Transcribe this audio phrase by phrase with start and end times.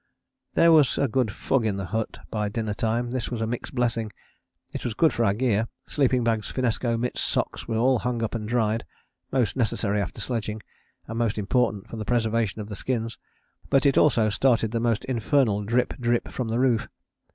[0.55, 3.75] There was a good fug in the hut by dinner time: this was a mixed
[3.75, 4.11] blessing.
[4.73, 8.33] It was good for our gear: sleeping bags, finnesko, mitts, socks were all hung up
[8.33, 8.83] and dried,
[9.31, 10.63] most necessary after sledging,
[11.05, 13.19] and most important for the preservation of the skins;
[13.69, 16.87] but it also started the most infernal drip drip from the roof.